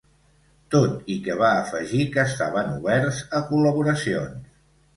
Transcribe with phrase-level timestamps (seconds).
[0.75, 4.53] Tot i que va afegir que estaven oberts a col·laboracions.